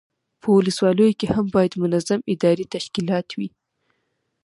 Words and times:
په 0.41 0.47
ولسوالیو 0.57 1.17
کې 1.19 1.27
هم 1.35 1.45
باید 1.55 1.79
منظم 1.83 2.19
اداري 2.33 2.65
تشکیلات 2.75 3.27
وي. 3.37 3.49